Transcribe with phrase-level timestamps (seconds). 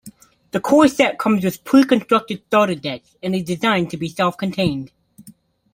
[0.49, 4.91] The core set comes with pre-constructed starter decks, and is designed to be self-contained.